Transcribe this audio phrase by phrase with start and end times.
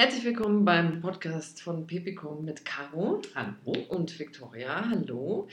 [0.00, 3.20] Herzlich willkommen beim Podcast von Pepicom mit Caro.
[3.34, 3.76] Hallo.
[3.90, 4.88] Und Victoria.
[4.88, 5.46] Hallo.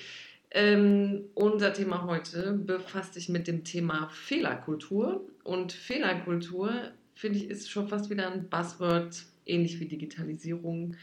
[0.52, 5.28] Ähm, unser Thema heute befasst sich mit dem Thema Fehlerkultur.
[5.44, 6.72] Und Fehlerkultur,
[7.14, 10.95] finde ich, ist schon fast wieder ein Buzzword, ähnlich wie Digitalisierung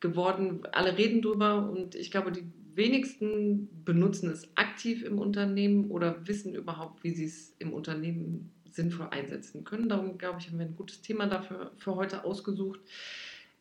[0.00, 0.62] geworden.
[0.72, 6.56] Alle reden drüber und ich glaube, die wenigsten benutzen es aktiv im Unternehmen oder wissen
[6.56, 9.88] überhaupt, wie sie es im Unternehmen sinnvoll einsetzen können.
[9.88, 12.80] Darum, glaube ich, haben wir ein gutes Thema dafür für heute ausgesucht.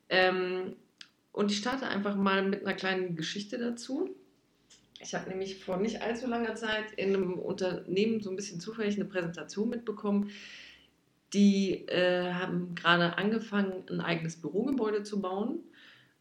[0.10, 0.75] Ähm,
[1.32, 4.10] und ich starte einfach mal mit einer kleinen Geschichte dazu.
[5.00, 8.96] Ich habe nämlich vor nicht allzu langer Zeit in einem Unternehmen so ein bisschen zufällig
[8.96, 10.32] eine Präsentation mitbekommen.
[11.34, 15.60] Die äh, haben gerade angefangen, ein eigenes Bürogebäude zu bauen.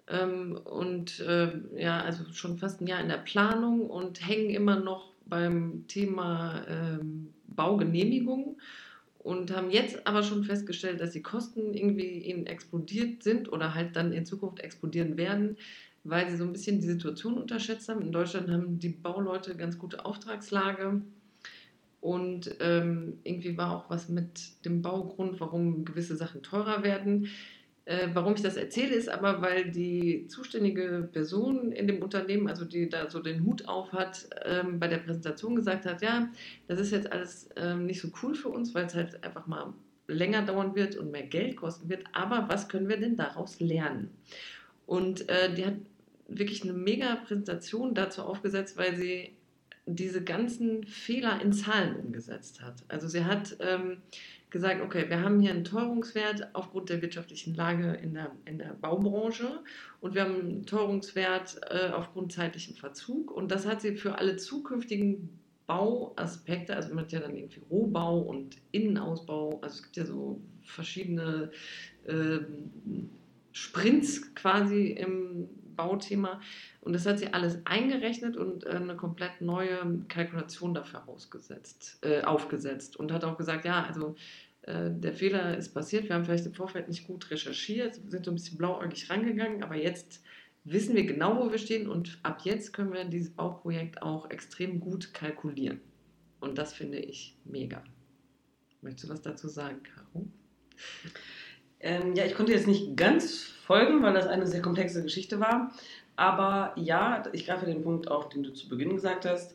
[0.06, 4.78] Ähm, und äh, ja, also schon fast ein Jahr in der Planung und hängen immer
[4.78, 8.56] noch beim Thema ähm, Baugenehmigung
[9.18, 13.96] und haben jetzt aber schon festgestellt, dass die Kosten irgendwie ihnen explodiert sind oder halt
[13.96, 15.56] dann in Zukunft explodieren werden,
[16.04, 18.00] weil sie so ein bisschen die Situation unterschätzt haben.
[18.00, 21.02] In Deutschland haben die Bauleute ganz gute Auftragslage
[22.00, 27.28] und ähm, irgendwie war auch was mit dem Baugrund, warum gewisse Sachen teurer werden.
[27.89, 32.67] Äh, warum ich das erzähle, ist aber, weil die zuständige Person in dem Unternehmen, also
[32.67, 36.28] die da so den Hut auf hat, ähm, bei der Präsentation gesagt hat, ja,
[36.67, 39.72] das ist jetzt alles ähm, nicht so cool für uns, weil es halt einfach mal
[40.06, 42.05] länger dauern wird und mehr Geld kosten wird.
[42.12, 44.11] Aber was können wir denn daraus lernen?
[44.84, 45.77] Und äh, die hat
[46.28, 49.33] wirklich eine mega Präsentation dazu aufgesetzt, weil sie
[49.86, 52.84] diese ganzen Fehler in Zahlen umgesetzt hat.
[52.89, 54.02] Also sie hat ähm,
[54.50, 58.74] gesagt, okay, wir haben hier einen Teuerungswert aufgrund der wirtschaftlichen Lage in der, in der
[58.80, 59.60] Baubranche
[60.00, 63.30] und wir haben einen Teuerungswert äh, aufgrund zeitlichen Verzug.
[63.30, 68.20] Und das hat sie für alle zukünftigen Bauaspekte, also man hat ja dann irgendwie Rohbau
[68.20, 71.50] und Innenausbau, also es gibt ja so verschiedene
[72.06, 72.38] äh,
[73.52, 76.42] Sprints quasi im Bauthema.
[76.82, 81.02] Und das hat sie alles eingerechnet und äh, eine komplett neue Kalkulation dafür
[82.02, 82.96] äh, aufgesetzt.
[82.96, 84.14] Und hat auch gesagt, ja, also
[84.62, 88.30] äh, der Fehler ist passiert, wir haben vielleicht im Vorfeld nicht gut recherchiert, sind so
[88.30, 90.22] ein bisschen blauäugig rangegangen, aber jetzt
[90.64, 94.80] wissen wir genau, wo wir stehen und ab jetzt können wir dieses Bauprojekt auch extrem
[94.80, 95.80] gut kalkulieren.
[96.40, 97.83] Und das finde ich mega.
[98.83, 100.27] Möchtest du was dazu sagen, Caro?
[101.80, 105.72] Ähm, ja, ich konnte jetzt nicht ganz folgen, weil das eine sehr komplexe Geschichte war.
[106.16, 109.55] Aber ja, ich greife den Punkt auf, den du zu Beginn gesagt hast.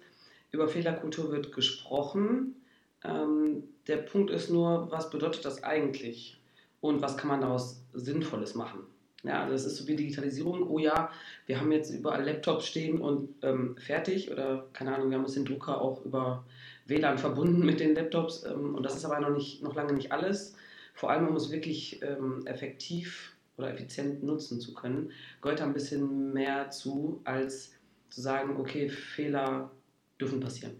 [0.52, 2.56] Über Fehlerkultur wird gesprochen.
[3.04, 6.40] Ähm, der Punkt ist nur, was bedeutet das eigentlich?
[6.80, 8.80] Und was kann man daraus Sinnvolles machen?
[9.24, 10.70] Ja, also das ist so wie Digitalisierung.
[10.70, 11.10] Oh ja,
[11.46, 14.32] wir haben jetzt überall Laptops stehen und ähm, fertig.
[14.32, 16.46] Oder keine Ahnung, wir haben uns den Drucker auch über
[16.86, 18.46] WLAN verbunden mit den Laptops.
[18.46, 20.56] Ähm, und das ist aber noch, nicht, noch lange nicht alles
[20.94, 25.12] vor allem um es wirklich ähm, effektiv oder effizient nutzen zu können,
[25.42, 27.74] gehört da ein bisschen mehr zu, als
[28.10, 29.72] zu sagen, okay, Fehler
[30.20, 30.74] dürfen passieren.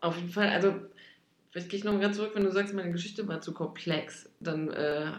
[0.00, 0.74] Auf jeden Fall, also
[1.50, 4.68] vielleicht gehe ich noch mal zurück, wenn du sagst, meine Geschichte war zu komplex, dann
[4.68, 5.12] äh,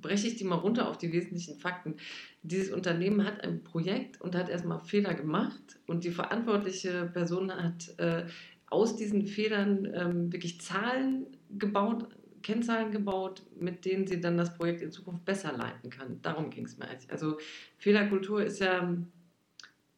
[0.00, 1.96] breche ich die mal runter auf die wesentlichen Fakten.
[2.42, 7.98] Dieses Unternehmen hat ein Projekt und hat erstmal Fehler gemacht und die verantwortliche Person hat
[7.98, 8.26] äh,
[8.70, 11.26] aus diesen Fehlern ähm, wirklich Zahlen
[11.58, 12.06] gebaut,
[12.48, 16.18] Kennzahlen gebaut, mit denen sie dann das Projekt in Zukunft besser leiten kann.
[16.22, 16.88] Darum ging es mir.
[17.08, 17.36] Also
[17.76, 18.96] Fehlerkultur ist ja,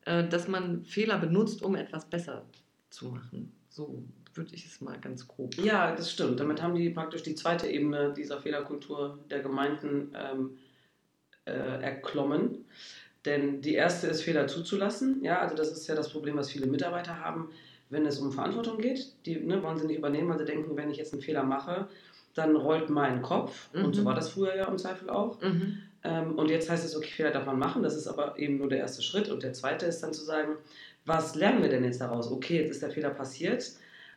[0.04, 2.44] äh, dass man Fehler benutzt, um etwas besser
[2.90, 3.52] zu machen.
[3.68, 4.02] So
[4.34, 5.54] würde ich es mal ganz grob.
[5.58, 6.40] Ja, das stimmt.
[6.40, 10.58] Damit haben die praktisch die zweite Ebene dieser Fehlerkultur der Gemeinden ähm,
[11.44, 12.64] äh, erklommen.
[13.26, 15.22] Denn die erste ist, Fehler zuzulassen.
[15.22, 17.50] Ja, also das ist ja das Problem, was viele Mitarbeiter haben,
[17.90, 19.14] wenn es um Verantwortung geht.
[19.24, 21.88] Die ne, wollen sie nicht übernehmen, weil sie denken, wenn ich jetzt einen Fehler mache,
[22.34, 23.84] dann rollt mein Kopf, mhm.
[23.84, 24.06] und so mhm.
[24.06, 25.40] war das früher ja im Zweifel auch.
[25.40, 25.78] Mhm.
[26.02, 28.68] Ähm, und jetzt heißt es, okay, Fehler darf man machen, das ist aber eben nur
[28.68, 29.28] der erste Schritt.
[29.28, 30.56] Und der zweite ist dann zu sagen,
[31.04, 32.30] was lernen wir denn jetzt daraus?
[32.30, 33.72] Okay, jetzt ist der Fehler passiert,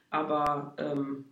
[0.10, 1.26] aber ähm,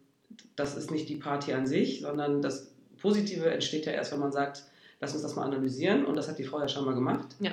[0.55, 2.71] das ist nicht die Party an sich, sondern das
[3.01, 4.63] Positive entsteht ja erst, wenn man sagt,
[4.99, 6.05] lass uns das mal analysieren.
[6.05, 7.35] Und das hat die Frau ja schon mal gemacht.
[7.39, 7.51] Ja.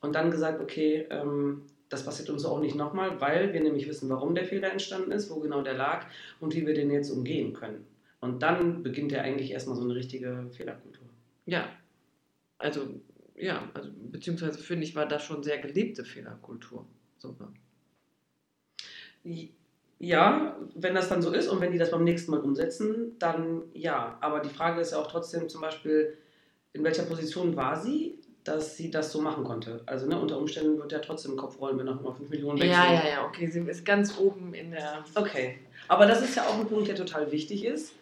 [0.00, 4.08] Und dann gesagt, okay, ähm, das passiert uns auch nicht nochmal, weil wir nämlich wissen,
[4.08, 6.06] warum der Fehler entstanden ist, wo genau der lag
[6.40, 7.86] und wie wir den jetzt umgehen können.
[8.20, 11.06] Und dann beginnt ja eigentlich erstmal so eine richtige Fehlerkultur.
[11.46, 11.68] Ja,
[12.58, 12.88] also
[13.36, 16.84] ja, also beziehungsweise finde ich, war das schon sehr gelebte Fehlerkultur.
[17.18, 17.52] Super.
[20.00, 23.62] Ja, wenn das dann so ist und wenn die das beim nächsten Mal umsetzen, dann
[23.72, 24.18] ja.
[24.20, 26.16] Aber die Frage ist ja auch trotzdem zum Beispiel,
[26.72, 29.82] in welcher Position war sie, dass sie das so machen konnte?
[29.86, 32.72] Also ne, unter Umständen wird ja trotzdem Kopf rollen, wenn noch mal 5 Millionen wechseln.
[32.72, 33.46] Ja, ja, ja, okay.
[33.48, 35.04] Sie ist ganz oben in der.
[35.14, 35.58] Okay.
[35.86, 37.92] Aber das ist ja auch ein Punkt, der total wichtig ist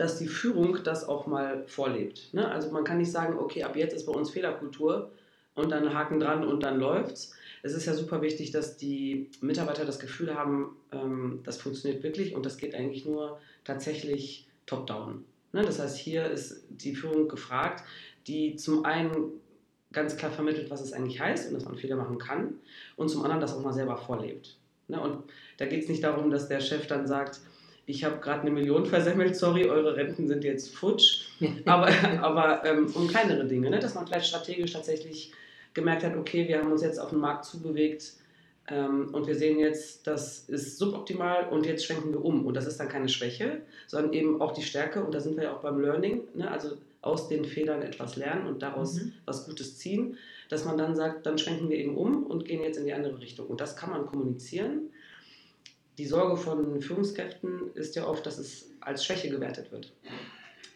[0.00, 2.32] dass die Führung das auch mal vorlebt.
[2.32, 2.50] Ne?
[2.50, 5.12] Also man kann nicht sagen, okay, ab jetzt ist bei uns Fehlerkultur
[5.54, 7.34] und dann Haken dran und dann läuft's.
[7.62, 12.34] Es ist ja super wichtig, dass die Mitarbeiter das Gefühl haben, ähm, das funktioniert wirklich
[12.34, 15.22] und das geht eigentlich nur tatsächlich top-down.
[15.52, 15.60] Ne?
[15.66, 17.84] Das heißt, hier ist die Führung gefragt,
[18.26, 19.32] die zum einen
[19.92, 22.54] ganz klar vermittelt, was es eigentlich heißt und dass man Fehler machen kann
[22.96, 24.56] und zum anderen das auch mal selber vorlebt.
[24.88, 24.98] Ne?
[24.98, 25.24] Und
[25.58, 27.40] da geht es nicht darum, dass der Chef dann sagt,
[27.90, 31.26] ich habe gerade eine Million versemmelt, sorry, eure Renten sind jetzt futsch,
[31.64, 31.88] aber,
[32.22, 33.78] aber ähm, um kleinere Dinge, ne?
[33.78, 35.32] dass man vielleicht strategisch tatsächlich
[35.74, 38.14] gemerkt hat, okay, wir haben uns jetzt auf den Markt zubewegt
[38.68, 42.46] ähm, und wir sehen jetzt, das ist suboptimal und jetzt schwenken wir um.
[42.46, 45.44] Und das ist dann keine Schwäche, sondern eben auch die Stärke und da sind wir
[45.44, 46.50] ja auch beim Learning, ne?
[46.50, 49.12] also aus den Fehlern etwas lernen und daraus mhm.
[49.24, 52.76] was Gutes ziehen, dass man dann sagt, dann schwenken wir eben um und gehen jetzt
[52.76, 53.46] in die andere Richtung.
[53.46, 54.90] Und das kann man kommunizieren.
[56.00, 59.92] Die Sorge von Führungskräften ist ja oft, dass es als Schwäche gewertet wird.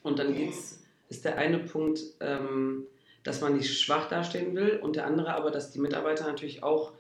[0.03, 2.85] Und dann geht's, ist der eine Punkt, ähm,
[3.23, 6.93] dass man nicht schwach dastehen will und der andere aber, dass die Mitarbeiter natürlich auch,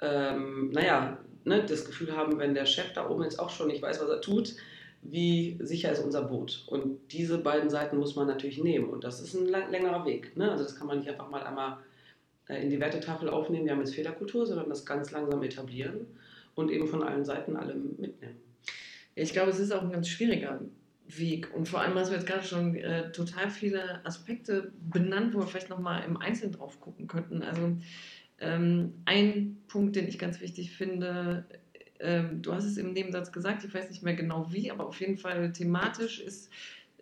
[0.00, 3.82] ähm, naja, ne, das Gefühl haben, wenn der Chef da oben jetzt auch schon nicht
[3.82, 4.54] weiß, was er tut,
[5.02, 6.64] wie sicher ist unser Boot?
[6.68, 8.88] Und diese beiden Seiten muss man natürlich nehmen.
[8.88, 10.34] Und das ist ein lang, längerer Weg.
[10.38, 10.50] Ne?
[10.50, 11.76] Also das kann man nicht einfach mal einmal
[12.48, 16.06] äh, in die Wertetafel aufnehmen, wir haben jetzt Fehlerkultur, sondern das ganz langsam etablieren
[16.58, 18.36] und eben von allen Seiten alle mitnehmen.
[19.14, 20.60] Ich glaube, es ist auch ein ganz schwieriger
[21.06, 21.54] Weg.
[21.54, 25.46] Und vor allem hast du jetzt gerade schon äh, total viele Aspekte benannt, wo wir
[25.46, 27.42] vielleicht nochmal im Einzelnen drauf gucken könnten.
[27.42, 27.76] Also
[28.40, 31.46] ähm, ein Punkt, den ich ganz wichtig finde,
[32.00, 35.00] ähm, du hast es im Nebensatz gesagt, ich weiß nicht mehr genau wie, aber auf
[35.00, 36.50] jeden Fall thematisch ist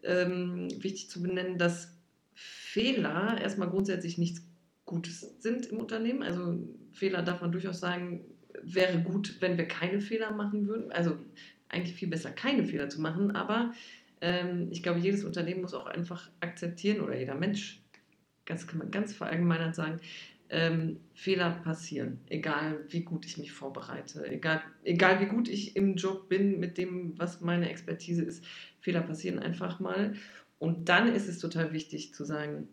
[0.03, 1.97] ähm, wichtig zu benennen, dass
[2.35, 4.43] Fehler erstmal grundsätzlich nichts
[4.85, 6.23] Gutes sind im Unternehmen.
[6.23, 6.59] Also
[6.93, 8.21] Fehler darf man durchaus sagen,
[8.63, 10.93] wäre gut, wenn wir keine Fehler machen würden.
[10.93, 11.17] Also
[11.69, 13.35] eigentlich viel besser, keine Fehler zu machen.
[13.35, 13.73] Aber
[14.21, 17.83] ähm, ich glaube, jedes Unternehmen muss auch einfach akzeptieren oder jeder Mensch,
[18.45, 20.01] ganz kann man ganz verallgemeinert sagen,
[20.49, 25.97] ähm, Fehler passieren, egal wie gut ich mich vorbereite, egal, egal wie gut ich im
[25.97, 28.45] Job bin mit dem, was meine Expertise ist.
[28.81, 30.15] Fehler passieren einfach mal.
[30.59, 32.69] Und dann ist es total wichtig zu sagen,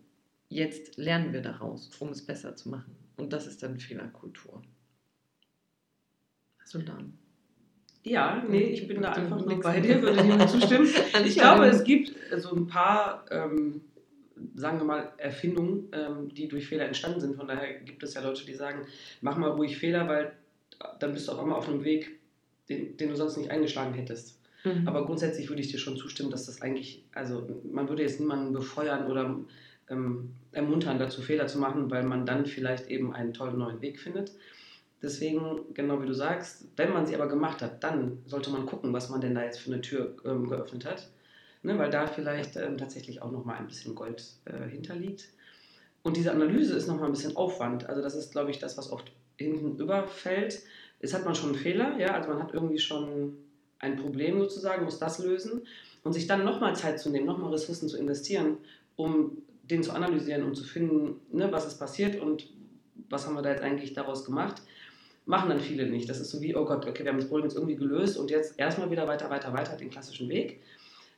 [0.48, 2.94] jetzt lernen wir daraus, um es besser zu machen.
[3.16, 4.62] Und das ist dann Fehlerkultur.
[6.80, 7.14] Dann?
[8.02, 10.88] Ja, nee, ich bin da einfach nur bei dir, würde dir zustimmen.
[11.24, 13.80] Ich glaube, es gibt so ein paar ähm,
[14.54, 17.36] sagen wir mal, Erfindungen, ähm, die durch Fehler entstanden sind.
[17.36, 18.86] Von daher gibt es ja Leute, die sagen,
[19.20, 20.32] mach mal ruhig Fehler, weil
[20.98, 22.20] dann bist du auch immer auf einem Weg,
[22.68, 24.40] den, den du sonst nicht eingeschlagen hättest.
[24.64, 24.86] Mhm.
[24.86, 28.52] Aber grundsätzlich würde ich dir schon zustimmen, dass das eigentlich, also man würde jetzt niemanden
[28.52, 29.38] befeuern oder
[29.88, 34.00] ähm, ermuntern, dazu Fehler zu machen, weil man dann vielleicht eben einen tollen neuen Weg
[34.00, 34.32] findet.
[35.02, 38.92] Deswegen, genau wie du sagst, wenn man sie aber gemacht hat, dann sollte man gucken,
[38.92, 41.10] was man denn da jetzt für eine Tür ähm, geöffnet hat
[41.64, 45.30] ne, weil da vielleicht ähm, tatsächlich auch nochmal ein bisschen Gold äh, hinterliegt.
[46.02, 47.88] Und diese Analyse ist nochmal ein bisschen Aufwand.
[47.88, 50.62] Also das ist, glaube ich, das, was oft hinten überfällt.
[51.00, 53.36] Jetzt hat man schon einen Fehler, ja, also man hat irgendwie schon
[53.78, 55.62] ein Problem sozusagen, muss das lösen
[56.02, 58.58] und sich dann nochmal Zeit zu nehmen, nochmal Ressourcen zu investieren,
[58.96, 62.48] um den zu analysieren und zu finden, ne, was ist passiert und
[63.08, 64.62] was haben wir da jetzt eigentlich daraus gemacht,
[65.26, 66.08] machen dann viele nicht.
[66.08, 68.30] Das ist so wie, oh Gott, okay, wir haben das Problem jetzt irgendwie gelöst und
[68.30, 70.60] jetzt erstmal wieder weiter, weiter, weiter den klassischen Weg.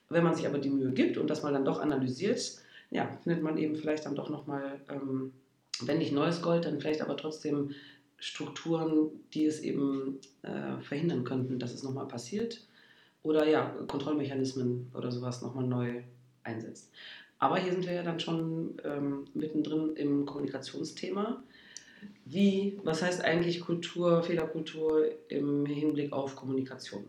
[0.09, 2.59] Wenn man sich aber die Mühe gibt und das mal dann doch analysiert,
[2.91, 5.33] ja, findet man eben vielleicht dann doch nochmal, ähm,
[5.81, 7.71] wenn nicht neues Gold, dann vielleicht aber trotzdem
[8.19, 12.67] Strukturen, die es eben äh, verhindern könnten, dass es nochmal passiert.
[13.23, 16.03] Oder ja, Kontrollmechanismen oder sowas nochmal neu
[16.45, 16.93] einsetzt.
[17.39, 21.43] Aber hier sind wir ja dann schon ähm, mittendrin im Kommunikationsthema.
[22.25, 27.05] Wie, was heißt eigentlich Kultur, Fehlerkultur im Hinblick auf Kommunikation?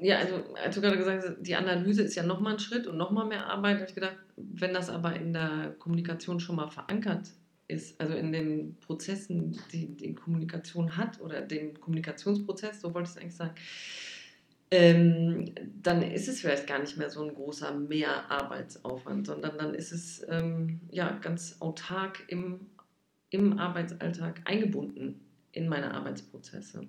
[0.00, 2.96] ja, also als du gerade gesagt hast, die Analyse ist ja nochmal ein Schritt und
[2.96, 7.30] nochmal mehr Arbeit, habe ich gedacht, wenn das aber in der Kommunikation schon mal verankert
[7.68, 13.16] ist, also in den Prozessen, die die Kommunikation hat oder dem Kommunikationsprozess, so wollte ich
[13.16, 13.54] es eigentlich sagen,
[14.70, 19.92] ähm, dann ist es vielleicht gar nicht mehr so ein großer Mehrarbeitsaufwand, sondern dann ist
[19.92, 22.66] es ähm, ja ganz autark im,
[23.30, 25.20] im Arbeitsalltag eingebunden
[25.52, 26.88] in meine Arbeitsprozesse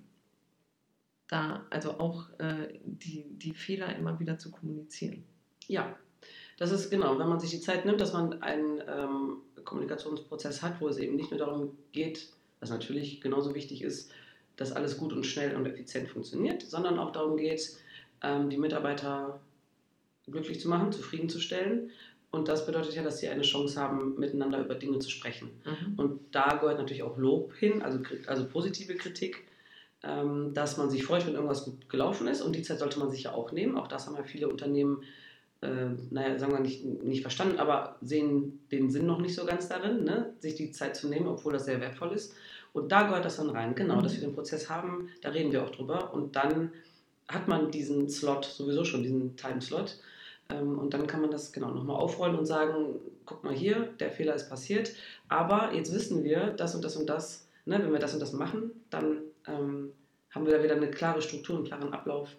[1.27, 5.23] da also auch äh, die, die Fehler immer wieder zu kommunizieren.
[5.67, 5.95] Ja,
[6.57, 10.79] das ist genau, wenn man sich die Zeit nimmt, dass man einen ähm, Kommunikationsprozess hat,
[10.81, 12.29] wo es eben nicht nur darum geht,
[12.59, 14.11] was natürlich genauso wichtig ist,
[14.55, 17.77] dass alles gut und schnell und effizient funktioniert, sondern auch darum geht,
[18.23, 19.39] ähm, die Mitarbeiter
[20.25, 21.91] glücklich zu machen, zufriedenzustellen.
[22.37, 25.49] Und das bedeutet ja, dass sie eine Chance haben, miteinander über Dinge zu sprechen.
[25.65, 25.99] Mhm.
[25.99, 29.43] Und da gehört natürlich auch Lob hin, also, also positive Kritik
[30.03, 33.09] ähm, dass man sich freut, wenn irgendwas gut gelaufen ist und die Zeit sollte man
[33.09, 33.77] sich ja auch nehmen.
[33.77, 35.03] Auch das haben ja viele Unternehmen
[35.61, 39.67] äh, naja, sagen wir nicht, nicht verstanden, aber sehen den Sinn noch nicht so ganz
[39.67, 40.33] darin, ne?
[40.39, 42.33] sich die Zeit zu nehmen, obwohl das sehr wertvoll ist.
[42.73, 44.03] Und da gehört das dann rein, genau, mhm.
[44.03, 46.13] dass wir den Prozess haben, da reden wir auch drüber.
[46.13, 46.71] Und dann
[47.27, 49.99] hat man diesen Slot sowieso schon, diesen Timeslot.
[50.49, 54.11] Ähm, und dann kann man das genau nochmal aufrollen und sagen, guck mal hier, der
[54.11, 54.91] Fehler ist passiert,
[55.27, 58.33] aber jetzt wissen wir, das und das und das, ne, wenn wir das und das
[58.33, 59.91] machen, dann ähm,
[60.31, 62.35] haben wir da wieder eine klare Struktur, einen klaren Ablauf,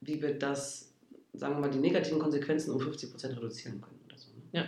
[0.00, 0.92] wie wir das,
[1.32, 4.00] sagen wir mal, die negativen Konsequenzen um 50 Prozent reduzieren können.
[4.06, 4.42] Oder so, ne?
[4.52, 4.64] Ja.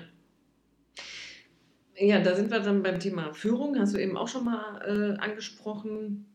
[1.95, 5.23] Ja, da sind wir dann beim Thema Führung, hast du eben auch schon mal äh,
[5.23, 6.27] angesprochen.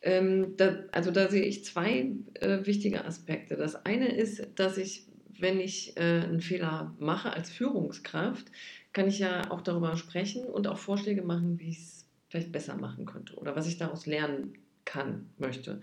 [0.00, 3.56] Ähm, da, also da sehe ich zwei äh, wichtige Aspekte.
[3.56, 5.06] Das eine ist, dass ich,
[5.42, 8.46] wenn ich äh, einen Fehler mache als Führungskraft,
[8.92, 12.76] kann ich ja auch darüber sprechen und auch Vorschläge machen, wie ich es vielleicht besser
[12.76, 15.80] machen könnte oder was ich daraus lernen kann, möchte.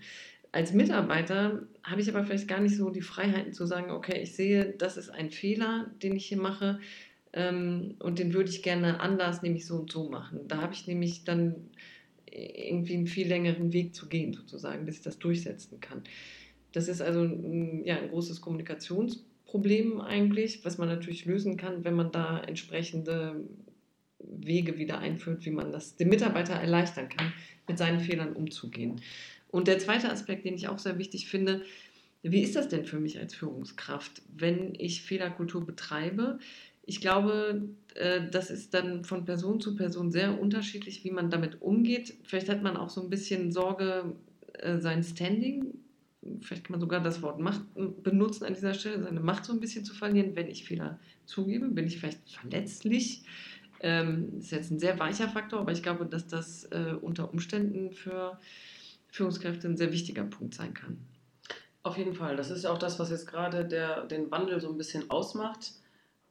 [0.52, 4.34] Als Mitarbeiter habe ich aber vielleicht gar nicht so die Freiheiten zu sagen, okay, ich
[4.34, 6.80] sehe, das ist ein Fehler, den ich hier mache
[7.32, 10.48] ähm, und den würde ich gerne anders, nämlich so und so machen.
[10.48, 11.54] Da habe ich nämlich dann
[12.32, 16.02] irgendwie einen viel längeren Weg zu gehen, sozusagen, bis ich das durchsetzen kann.
[16.72, 19.29] Das ist also ein, ja, ein großes Kommunikationsproblem
[20.00, 23.44] eigentlich, was man natürlich lösen kann, wenn man da entsprechende
[24.18, 27.32] Wege wieder einführt, wie man das dem Mitarbeiter erleichtern kann,
[27.66, 29.00] mit seinen Fehlern umzugehen.
[29.48, 31.62] Und der zweite Aspekt, den ich auch sehr wichtig finde,
[32.22, 36.38] wie ist das denn für mich als Führungskraft, wenn ich Fehlerkultur betreibe?
[36.84, 37.62] Ich glaube,
[37.94, 42.14] äh, das ist dann von Person zu Person sehr unterschiedlich, wie man damit umgeht.
[42.24, 44.16] Vielleicht hat man auch so ein bisschen Sorge,
[44.54, 45.74] äh, sein Standing,
[46.40, 47.62] vielleicht kann man sogar das Wort Macht
[48.02, 51.68] benutzen an dieser Stelle, seine Macht so ein bisschen zu verlieren, wenn ich Fehler zugebe.
[51.68, 53.24] Bin ich vielleicht verletzlich?
[53.80, 57.92] Ähm, ist jetzt ein sehr weicher Faktor, aber ich glaube, dass das äh, unter Umständen
[57.92, 58.38] für
[59.08, 60.98] Führungskräfte ein sehr wichtiger Punkt sein kann.
[61.82, 62.36] Auf jeden Fall.
[62.36, 65.72] Das ist ja auch das, was jetzt gerade der, den Wandel so ein bisschen ausmacht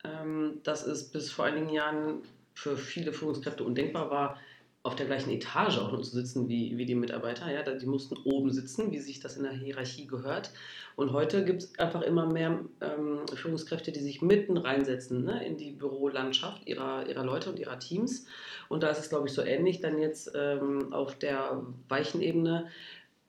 [0.04, 2.22] ähm, dass es bis vor einigen Jahren
[2.54, 4.38] für viele Führungskräfte undenkbar war,
[4.82, 7.52] auf der gleichen Etage auch nur zu sitzen wie, wie die Mitarbeiter.
[7.52, 10.52] Ja, die mussten oben sitzen, wie sich das in der Hierarchie gehört.
[10.96, 15.58] Und heute gibt es einfach immer mehr ähm, Führungskräfte, die sich mitten reinsetzen ne, in
[15.58, 18.26] die Bürolandschaft ihrer, ihrer Leute und ihrer Teams.
[18.70, 22.68] Und da ist es, glaube ich, so ähnlich dann jetzt ähm, auf der weichen Ebene,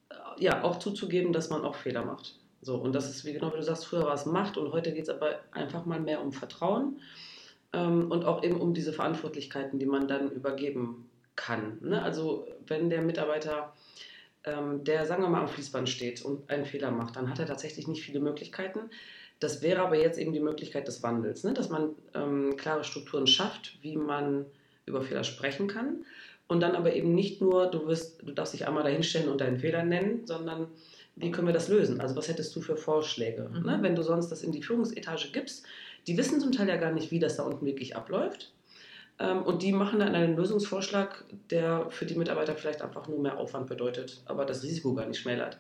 [0.09, 2.37] äh, ja, auch zuzugeben, dass man auch Fehler macht.
[2.63, 4.93] So, und das ist, wie genau wie du sagst, früher war es Macht und heute
[4.93, 7.01] geht es aber einfach mal mehr um Vertrauen
[7.73, 11.10] ähm, und auch eben um diese Verantwortlichkeiten, die man dann übergeben
[11.41, 11.79] kann.
[11.81, 12.03] Ne?
[12.03, 13.73] Also wenn der Mitarbeiter,
[14.45, 17.47] ähm, der sagen wir mal am Fließband steht und einen Fehler macht, dann hat er
[17.47, 18.91] tatsächlich nicht viele Möglichkeiten.
[19.39, 21.55] Das wäre aber jetzt eben die Möglichkeit des Wandels, ne?
[21.55, 24.45] dass man ähm, klare Strukturen schafft, wie man
[24.85, 26.05] über Fehler sprechen kann.
[26.47, 29.59] Und dann aber eben nicht nur, du, wirst, du darfst dich einmal dahinstellen und deinen
[29.59, 30.67] Fehler nennen, sondern
[31.17, 32.01] wie können wir das lösen?
[32.01, 33.49] Also was hättest du für Vorschläge?
[33.49, 33.63] Mhm.
[33.63, 33.79] Ne?
[33.81, 35.65] Wenn du sonst das in die Führungsetage gibst,
[36.07, 38.53] die wissen zum Teil ja gar nicht, wie das da unten wirklich abläuft.
[39.21, 43.39] Ähm, und die machen dann einen Lösungsvorschlag, der für die Mitarbeiter vielleicht einfach nur mehr
[43.39, 45.59] Aufwand bedeutet, aber das Risiko gar nicht schmälert.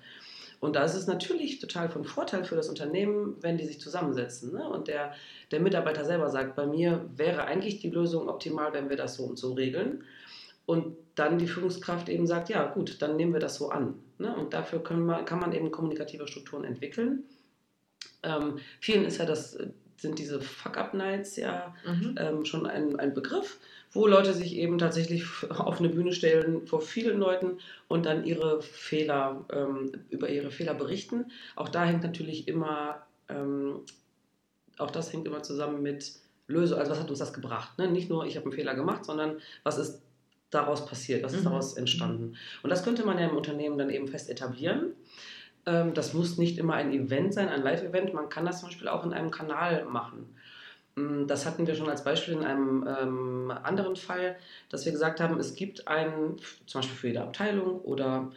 [0.60, 4.52] Und da ist es natürlich total von Vorteil für das Unternehmen, wenn die sich zusammensetzen.
[4.52, 4.68] Ne?
[4.68, 5.14] Und der,
[5.50, 9.24] der Mitarbeiter selber sagt, bei mir wäre eigentlich die Lösung optimal, wenn wir das so
[9.24, 10.04] und so regeln.
[10.66, 13.94] Und dann die Führungskraft eben sagt, ja gut, dann nehmen wir das so an.
[14.18, 14.36] Ne?
[14.36, 17.24] Und dafür wir, kann man eben kommunikative Strukturen entwickeln.
[18.22, 19.56] Ähm, vielen ist ja das,
[20.00, 22.14] sind diese Fuck-Up-Nights ja mhm.
[22.19, 23.59] ähm, schon ein, ein Begriff,
[23.92, 28.62] wo Leute sich eben tatsächlich auf eine Bühne stellen vor vielen Leuten und dann ihre
[28.62, 31.26] Fehler, ähm, über ihre Fehler berichten.
[31.54, 33.80] Auch da hängt natürlich immer, ähm,
[34.78, 36.12] auch das hängt immer zusammen mit
[36.47, 37.78] Lösung, also was hat uns das gebracht?
[37.78, 37.88] Ne?
[37.88, 40.02] Nicht nur, ich habe einen Fehler gemacht, sondern was ist
[40.50, 41.50] daraus passiert, was ist mhm.
[41.50, 42.37] daraus entstanden.
[42.62, 44.95] Und das könnte man ja im Unternehmen dann eben fest etablieren.
[45.66, 48.14] Ähm, das muss nicht immer ein Event sein, ein Live-Event.
[48.14, 50.34] Man kann das zum Beispiel auch in einem Kanal machen.
[50.96, 54.36] Mm, das hatten wir schon als Beispiel in einem ähm, anderen Fall,
[54.68, 58.30] dass wir gesagt haben, es gibt einen, zum Beispiel für jede Abteilung oder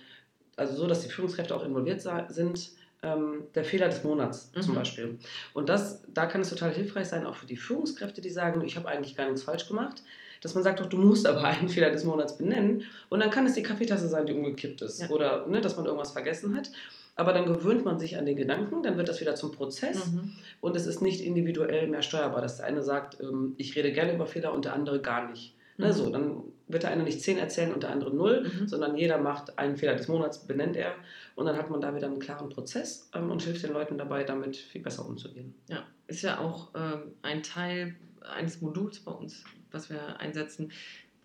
[0.55, 2.69] also so, dass die Führungskräfte auch involviert sind,
[3.01, 4.61] ähm, der Fehler des Monats mhm.
[4.61, 5.19] zum Beispiel.
[5.53, 8.75] Und das, da kann es total hilfreich sein, auch für die Führungskräfte, die sagen, ich
[8.77, 10.03] habe eigentlich gar nichts falsch gemacht
[10.43, 12.83] dass man sagt, doch, du musst aber einen Fehler des Monats benennen.
[13.09, 15.01] Und dann kann es die Kaffeetasse sein, die umgekippt ist.
[15.01, 15.09] Ja.
[15.09, 16.69] Oder ne, dass man irgendwas vergessen hat.
[17.15, 20.31] Aber dann gewöhnt man sich an den Gedanken, dann wird das wieder zum Prozess mhm.
[20.61, 24.15] und es ist nicht individuell mehr steuerbar, dass der eine sagt, ähm, ich rede gerne
[24.15, 25.55] über Fehler und der andere gar nicht.
[25.77, 25.91] Ne, mhm.
[25.91, 28.67] Ne, so, dann wird der eine nicht zehn erzählen und der andere null, mhm.
[28.67, 30.93] sondern jeder macht einen Fehler des Monats, benennt er
[31.35, 34.23] und dann hat man da wieder einen klaren Prozess ähm, und hilft den Leuten dabei,
[34.23, 35.53] damit viel besser umzugehen.
[35.69, 39.43] Ja, ist ja auch ähm, ein Teil eines Moduls bei uns
[39.73, 40.71] was wir einsetzen,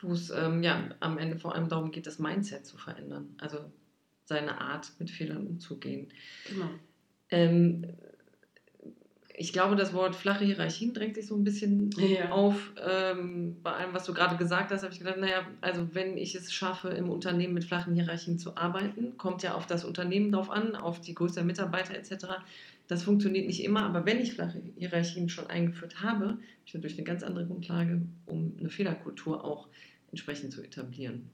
[0.01, 3.35] wo es ähm, ja, am Ende vor allem darum geht, das Mindset zu verändern.
[3.39, 3.59] Also
[4.29, 6.09] seine Art, mit Fehlern umzugehen.
[6.49, 6.71] Genau.
[7.31, 7.87] Ähm,
[9.41, 12.31] ich glaube, das Wort flache Hierarchien drängt sich so ein bisschen ja.
[12.31, 12.73] auf.
[12.85, 16.35] Ähm, bei allem, was du gerade gesagt hast, habe ich gedacht, naja, also wenn ich
[16.35, 20.51] es schaffe, im Unternehmen mit flachen Hierarchien zu arbeiten, kommt ja auf das Unternehmen drauf
[20.51, 22.27] an, auf die Größe der Mitarbeiter etc.
[22.89, 26.99] Das funktioniert nicht immer, aber wenn ich flache Hierarchien schon eingeführt habe, habe ich natürlich
[26.99, 29.69] eine ganz andere Grundlage, um eine Fehlerkultur auch
[30.11, 31.31] entsprechend zu etablieren.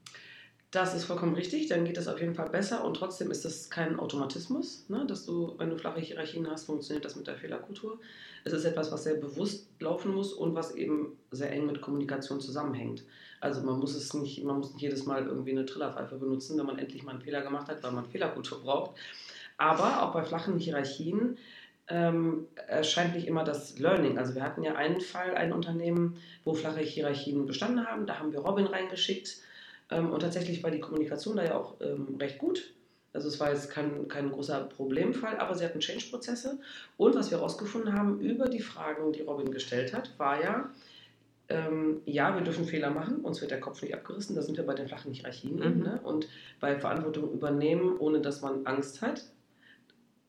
[0.71, 3.69] Das ist vollkommen richtig, dann geht das auf jeden Fall besser und trotzdem ist das
[3.69, 5.05] kein Automatismus, ne?
[5.07, 7.97] dass du, wenn du flache Hierarchien hast, funktioniert das mit der Fehlerkultur.
[8.43, 12.41] Es ist etwas, was sehr bewusst laufen muss und was eben sehr eng mit Kommunikation
[12.41, 13.03] zusammenhängt.
[13.39, 16.65] Also man muss es nicht, man muss nicht jedes Mal irgendwie eine Trillerpfeife benutzen, wenn
[16.65, 18.91] man endlich mal einen Fehler gemacht hat, weil man Fehlerkultur braucht.
[19.57, 21.37] Aber auch bei flachen Hierarchien
[21.87, 24.17] ähm, erscheint nicht immer das Learning.
[24.17, 28.05] Also wir hatten ja einen Fall, ein Unternehmen, wo flache Hierarchien bestanden haben.
[28.05, 29.37] Da haben wir Robin reingeschickt
[29.89, 32.73] und tatsächlich war die Kommunikation da ja auch ähm, recht gut.
[33.13, 36.59] Also es war jetzt kein, kein großer Problemfall, aber sie hatten Change-Prozesse.
[36.97, 40.69] Und was wir herausgefunden haben über die Fragen, die Robin gestellt hat, war ja,
[41.47, 44.65] ähm, ja, wir dürfen Fehler machen, uns wird der Kopf nicht abgerissen, da sind wir
[44.65, 45.55] bei den flachen Hierarchien.
[45.55, 45.83] Mhm.
[45.83, 45.99] Ne?
[46.03, 46.27] Und
[46.59, 49.23] bei Verantwortung übernehmen, ohne dass man Angst hat,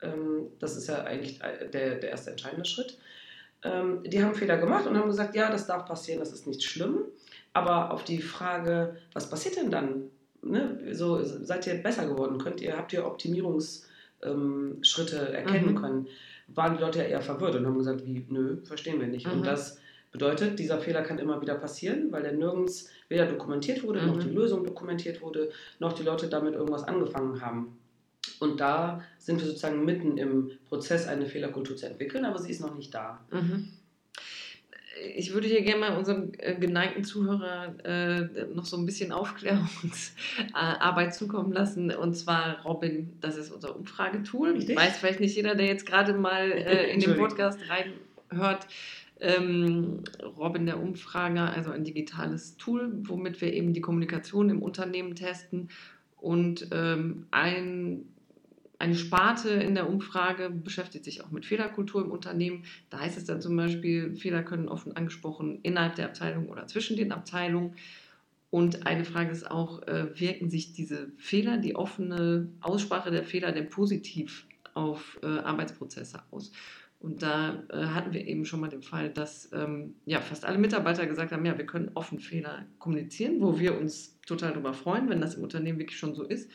[0.02, 2.98] ähm, das ist ja eigentlich der, der erste entscheidende Schritt.
[3.64, 6.62] Ähm, die haben Fehler gemacht und haben gesagt, ja, das darf passieren, das ist nicht
[6.62, 6.98] schlimm.
[7.56, 10.10] Aber auf die Frage, was passiert denn dann?
[10.42, 10.78] Ne?
[10.92, 12.36] So, seid ihr besser geworden?
[12.36, 13.86] Könnt ihr, habt ihr Optimierungsschritte
[14.26, 15.80] ähm, erkennen mhm.
[15.80, 16.06] können?
[16.48, 19.26] Waren die Leute ja eher verwirrt und haben gesagt, wie, nö, verstehen wir nicht.
[19.26, 19.32] Mhm.
[19.32, 19.78] Und das
[20.12, 24.08] bedeutet, dieser Fehler kann immer wieder passieren, weil der nirgends weder dokumentiert wurde, mhm.
[24.08, 27.78] noch die Lösung dokumentiert wurde, noch die Leute damit irgendwas angefangen haben.
[28.38, 32.60] Und da sind wir sozusagen mitten im Prozess, eine Fehlerkultur zu entwickeln, aber sie ist
[32.60, 33.24] noch nicht da.
[33.30, 33.75] Mhm
[35.14, 41.14] ich würde hier gerne mal unserem äh, geneigten Zuhörer äh, noch so ein bisschen Aufklärungsarbeit
[41.14, 41.90] zukommen lassen.
[41.90, 44.52] Und zwar Robin, das ist unser Umfragetool.
[44.52, 44.76] Richtig?
[44.76, 48.66] Weiß vielleicht nicht jeder, der jetzt gerade mal äh, in den Podcast reinhört.
[49.18, 50.04] Ähm,
[50.36, 55.70] Robin der Umfrager, also ein digitales Tool, womit wir eben die Kommunikation im Unternehmen testen.
[56.18, 58.04] Und ähm, ein
[58.78, 62.64] eine Sparte in der Umfrage beschäftigt sich auch mit Fehlerkultur im Unternehmen.
[62.90, 66.96] Da heißt es dann zum Beispiel, Fehler können offen angesprochen innerhalb der Abteilung oder zwischen
[66.96, 67.74] den Abteilungen.
[68.50, 73.52] Und eine Frage ist auch, äh, wirken sich diese Fehler, die offene Aussprache der Fehler
[73.52, 76.52] denn positiv auf äh, Arbeitsprozesse aus?
[77.00, 80.58] Und da äh, hatten wir eben schon mal den Fall, dass ähm, ja, fast alle
[80.58, 85.08] Mitarbeiter gesagt haben, ja, wir können offen Fehler kommunizieren, wo wir uns total darüber freuen,
[85.08, 86.50] wenn das im Unternehmen wirklich schon so ist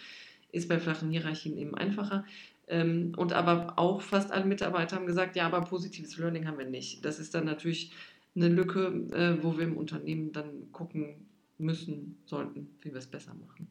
[0.52, 2.26] ist bei flachen Hierarchien eben einfacher.
[2.68, 6.66] Ähm, und aber auch fast alle Mitarbeiter haben gesagt, ja, aber positives Learning haben wir
[6.66, 7.04] nicht.
[7.04, 7.92] Das ist dann natürlich
[8.36, 13.34] eine Lücke, äh, wo wir im Unternehmen dann gucken müssen, sollten, wie wir es besser
[13.34, 13.68] machen.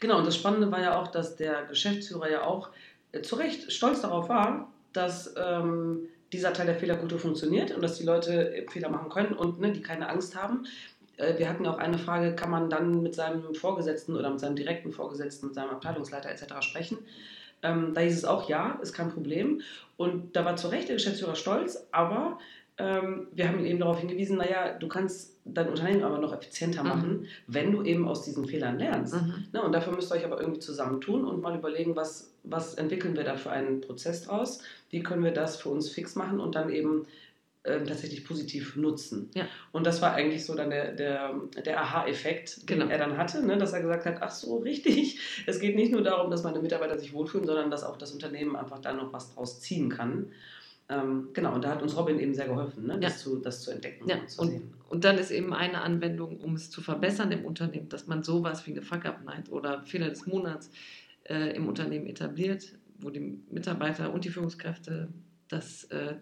[0.00, 2.70] Genau, und das Spannende war ja auch, dass der Geschäftsführer ja auch
[3.12, 7.98] äh, zu Recht stolz darauf war, dass ähm, dieser Teil der Fehlerkultur funktioniert und dass
[7.98, 10.66] die Leute Fehler machen können und ne, die keine Angst haben.
[11.16, 14.40] Äh, wir hatten ja auch eine Frage, kann man dann mit seinem Vorgesetzten oder mit
[14.40, 16.60] seinem direkten Vorgesetzten, mit seinem Abteilungsleiter etc.
[16.60, 16.98] sprechen?
[17.62, 19.60] Ähm, da hieß es auch, ja, ist kein Problem.
[19.96, 22.38] Und da war zu Recht der Geschäftsführer stolz, aber
[22.78, 26.82] ähm, wir haben ihn eben darauf hingewiesen, naja, du kannst dein Unternehmen aber noch effizienter
[26.82, 27.26] machen, mhm.
[27.46, 29.14] wenn du eben aus diesen Fehlern lernst.
[29.14, 29.44] Mhm.
[29.52, 33.16] Ne, und dafür müsst ihr euch aber irgendwie zusammentun und mal überlegen, was, was entwickeln
[33.16, 36.54] wir da für einen Prozess draus, wie können wir das für uns fix machen und
[36.54, 37.06] dann eben
[37.64, 39.30] ähm, tatsächlich positiv nutzen.
[39.34, 39.46] Ja.
[39.70, 42.90] Und das war eigentlich so dann der, der, der Aha-Effekt, den genau.
[42.90, 43.56] er dann hatte, ne?
[43.56, 46.98] dass er gesagt hat, ach so, richtig, es geht nicht nur darum, dass meine Mitarbeiter
[46.98, 50.32] sich wohlfühlen, sondern dass auch das Unternehmen einfach da noch was draus ziehen kann.
[50.88, 52.98] Ähm, genau, und da hat uns Robin eben sehr geholfen, ne?
[52.98, 53.18] das, ja.
[53.18, 54.16] zu, das zu entdecken ja.
[54.16, 54.74] und zu und, sehen.
[54.88, 58.66] Und dann ist eben eine Anwendung, um es zu verbessern im Unternehmen, dass man sowas
[58.66, 60.70] wie eine Fuck-Up-Night oder Fehler des Monats
[61.24, 65.08] äh, im Unternehmen etabliert, wo die Mitarbeiter und die Führungskräfte
[65.48, 66.16] das äh,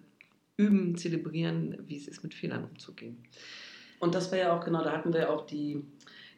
[0.61, 3.16] üben, zelebrieren, wie es ist, mit Fehlern umzugehen.
[3.99, 5.85] Und das wäre ja auch genau, da hatten wir auch die,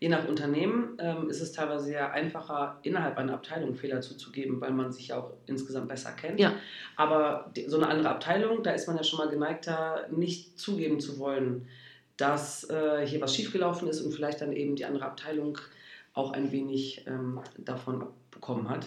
[0.01, 4.73] je nach Unternehmen ähm, ist es teilweise sehr einfacher, innerhalb einer Abteilung Fehler zuzugeben, weil
[4.73, 6.41] man sich ja auch insgesamt besser kennt.
[6.41, 6.55] Ja.
[6.97, 10.99] Aber die, so eine andere Abteilung, da ist man ja schon mal geneigter, nicht zugeben
[11.01, 11.69] zu wollen,
[12.17, 15.59] dass äh, hier was schiefgelaufen ist und vielleicht dann eben die andere Abteilung
[16.15, 18.87] auch ein wenig ähm, davon bekommen hat.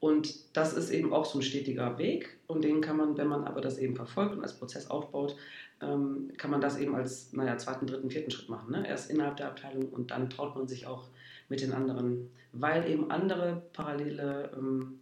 [0.00, 3.44] Und das ist eben auch so ein stetiger Weg und den kann man, wenn man
[3.44, 5.36] aber das eben verfolgt und als Prozess aufbaut,
[5.82, 8.72] ähm, kann man das eben als, naja, zweiten, dritten, vierten Schritt machen.
[8.72, 8.88] Ne?
[8.88, 11.08] Erst innerhalb der Abteilung und dann traut man sich auch
[11.50, 15.00] mit den anderen, weil eben andere parallele ähm,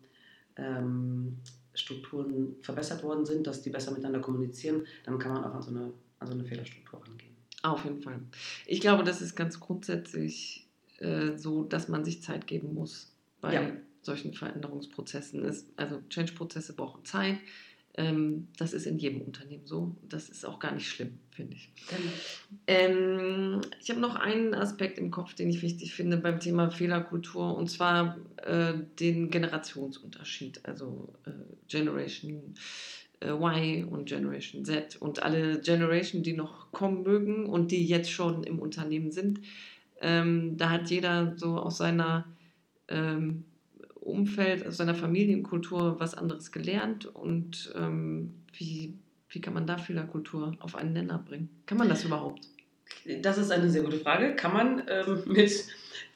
[0.56, 1.38] ähm,
[1.74, 5.70] Strukturen verbessert worden sind, dass die besser miteinander kommunizieren, dann kann man auch an so
[5.70, 7.36] eine, an so eine Fehlerstruktur rangehen.
[7.62, 8.18] Auf jeden Fall.
[8.66, 10.66] Ich glaube, das ist ganz grundsätzlich
[10.98, 13.12] äh, so, dass man sich Zeit geben muss.
[13.40, 13.70] Weil ja
[14.08, 15.68] solchen Veränderungsprozessen ist.
[15.76, 17.38] Also Change-Prozesse brauchen Zeit.
[17.98, 19.96] Ähm, das ist in jedem Unternehmen so.
[20.08, 21.70] Das ist auch gar nicht schlimm, finde ich.
[22.66, 27.56] Ähm, ich habe noch einen Aspekt im Kopf, den ich wichtig finde beim Thema Fehlerkultur,
[27.56, 31.30] und zwar äh, den Generationsunterschied, also äh,
[31.66, 32.54] Generation
[33.20, 38.12] äh, Y und Generation Z und alle Generation, die noch kommen mögen und die jetzt
[38.12, 39.40] schon im Unternehmen sind.
[40.00, 42.26] Ähm, da hat jeder so aus seiner
[42.86, 43.44] ähm,
[44.08, 48.94] Umfeld, aus seiner Familienkultur was anderes gelernt und ähm, wie,
[49.28, 51.48] wie kann man da Fehlerkultur auf einen Nenner bringen?
[51.66, 52.40] Kann man das überhaupt?
[53.22, 54.34] Das ist eine sehr gute Frage.
[54.34, 55.66] Kann man ähm, mit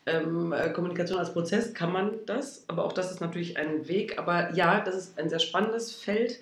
[0.06, 2.64] ähm, Kommunikation als Prozess, kann man das?
[2.68, 4.18] Aber auch das ist natürlich ein Weg.
[4.18, 6.40] Aber ja, das ist ein sehr spannendes Feld,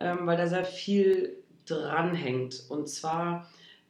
[0.00, 2.64] ähm, weil da sehr viel dranhängt.
[2.68, 3.48] Und zwar,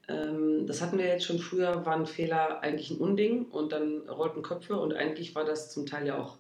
[0.09, 4.43] ähm, das hatten wir jetzt schon früher, waren Fehler eigentlich ein Unding und dann rollten
[4.43, 6.39] Köpfe und eigentlich war das zum Teil ja auch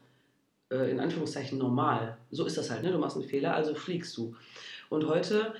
[0.72, 2.16] äh, in Anführungszeichen normal.
[2.30, 2.90] So ist das halt, ne?
[2.90, 4.35] du machst einen Fehler, also fliegst du.
[4.88, 5.54] Und heute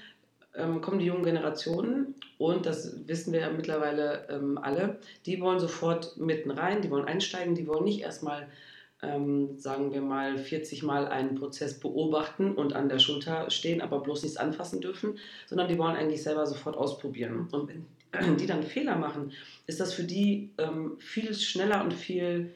[0.55, 5.61] ähm, kommen die jungen Generationen und das wissen wir ja mittlerweile ähm, alle, die wollen
[5.61, 8.49] sofort mitten rein, die wollen einsteigen, die wollen nicht erstmal,
[9.03, 14.01] ähm, sagen wir mal, 40 Mal einen Prozess beobachten und an der Schulter stehen, aber
[14.01, 17.49] bloß nichts anfassen dürfen, sondern die wollen eigentlich selber sofort ausprobieren.
[17.53, 17.71] Und
[18.13, 19.33] wenn die dann Fehler machen,
[19.67, 22.53] ist das für die ähm, viel schneller und viel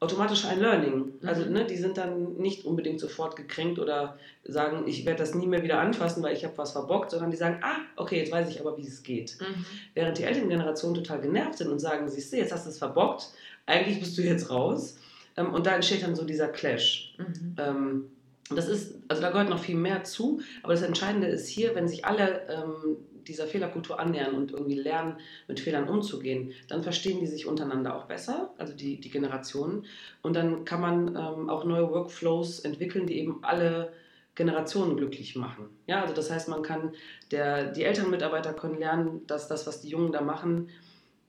[0.00, 1.14] automatisch ein Learning.
[1.24, 1.52] Also Mhm.
[1.52, 5.62] ne, die sind dann nicht unbedingt sofort gekränkt oder sagen, ich werde das nie mehr
[5.62, 8.60] wieder anfassen, weil ich habe was verbockt, sondern die sagen, ah, okay, jetzt weiß ich
[8.60, 9.38] aber, wie es geht.
[9.40, 9.64] Mhm.
[9.94, 12.78] Während die älteren Generationen total genervt sind und sagen, siehst du, jetzt hast du es
[12.78, 13.30] verbockt,
[13.64, 14.98] eigentlich bist du jetzt raus.
[15.36, 17.14] Ähm, und da entsteht dann so dieser Clash.
[17.18, 17.56] Mhm.
[17.58, 18.04] Ähm,
[18.50, 21.88] das ist, also da gehört noch viel mehr zu, aber das Entscheidende ist hier, wenn
[21.88, 22.96] sich alle ähm,
[23.28, 25.16] dieser Fehlerkultur annähern und irgendwie lernen,
[25.48, 29.86] mit Fehlern umzugehen, dann verstehen die sich untereinander auch besser, also die, die Generationen.
[30.22, 33.92] Und dann kann man ähm, auch neue Workflows entwickeln, die eben alle
[34.34, 35.70] Generationen glücklich machen.
[35.86, 36.92] Ja, also das heißt, man kann,
[37.30, 40.68] der, die älteren Mitarbeiter können lernen, dass das, was die Jungen da machen,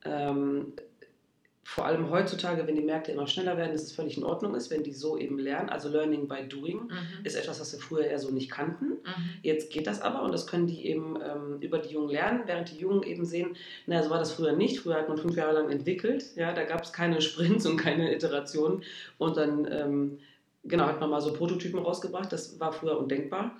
[0.03, 0.73] ähm,
[1.69, 4.71] vor allem heutzutage, wenn die Märkte immer schneller werden, dass es völlig in Ordnung ist,
[4.71, 5.67] wenn die so eben lernen.
[5.67, 7.25] Also Learning by Doing Mhm.
[7.25, 8.85] ist etwas, was wir früher eher so nicht kannten.
[8.85, 9.29] Mhm.
[9.43, 12.71] Jetzt geht das aber und das können die eben ähm, über die Jungen lernen, während
[12.71, 14.79] die Jungen eben sehen, naja, so war das früher nicht.
[14.79, 18.15] Früher hat man fünf Jahre lang entwickelt, ja, da gab es keine Sprints und keine
[18.15, 18.83] Iterationen
[19.17, 20.19] und dann ähm,
[20.63, 23.57] genau hat man mal so Prototypen rausgebracht, das war früher undenkbar.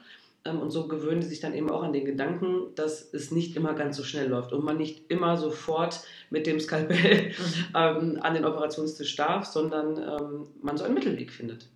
[0.48, 3.56] Ähm, und so gewöhnen die sich dann eben auch an den Gedanken, dass es nicht
[3.56, 7.34] immer ganz so schnell läuft und man nicht immer sofort mit dem Skalpell Mhm.
[7.76, 11.68] ähm, an den Operationstisch darf, sondern ähm, man so einen Mittelweg findet.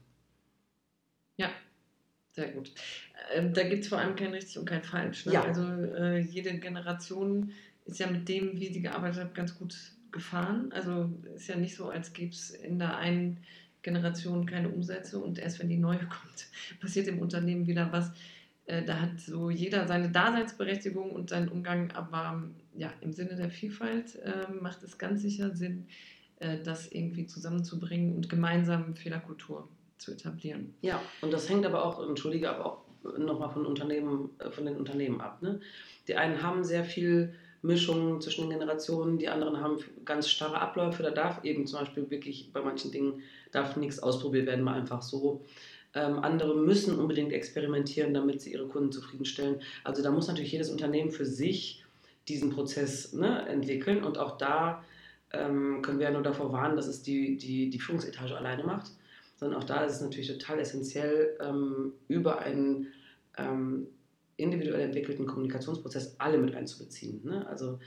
[2.33, 2.71] Sehr gut.
[3.33, 5.25] Ähm, da gibt es vor allem kein richtig und kein falsch.
[5.25, 5.33] Ne?
[5.33, 5.43] Ja.
[5.43, 7.51] Also äh, jede Generation
[7.85, 9.75] ist ja mit dem, wie sie gearbeitet hat, ganz gut
[10.11, 10.71] gefahren.
[10.71, 13.37] Also ist ja nicht so, als gäbe es in der einen
[13.81, 16.47] Generation keine Umsätze und erst wenn die neue kommt,
[16.79, 18.11] passiert im Unternehmen wieder was.
[18.71, 22.41] Äh, da hat so jeder seine Daseinsberechtigung und seinen Umgang, aber
[22.73, 25.87] ja, im Sinne der Vielfalt äh, macht es ganz sicher Sinn,
[26.39, 30.73] äh, das irgendwie zusammenzubringen und gemeinsam Fehlerkultur zu etablieren.
[30.81, 34.77] Ja, und das hängt aber auch, entschuldige, aber auch nochmal von Unternehmen, äh, von den
[34.77, 35.41] Unternehmen ab.
[35.41, 35.59] Ne?
[36.07, 41.03] Die einen haben sehr viel Mischung zwischen den Generationen, die anderen haben ganz starre Abläufe.
[41.03, 45.01] Da darf eben zum Beispiel wirklich bei manchen Dingen darf nichts ausprobiert werden, mal einfach
[45.01, 45.45] so.
[45.93, 49.61] Ähm, andere müssen unbedingt experimentieren, damit sie ihre Kunden zufriedenstellen.
[49.83, 51.83] Also da muss natürlich jedes Unternehmen für sich
[52.27, 54.83] diesen Prozess ne, entwickeln und auch da
[55.33, 58.91] ähm, können wir ja nur davor warnen, dass es die, die, die Führungsetage alleine macht
[59.41, 62.87] sondern auch da ist es natürlich total essentiell, ähm, über einen
[63.37, 63.87] ähm,
[64.37, 67.21] individuell entwickelten Kommunikationsprozess alle mit einzubeziehen.
[67.23, 67.47] Ne?
[67.47, 67.79] Also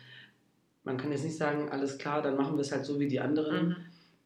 [0.83, 3.21] man kann jetzt nicht sagen, alles klar, dann machen wir es halt so wie die
[3.21, 3.69] anderen.
[3.69, 3.77] Mhm.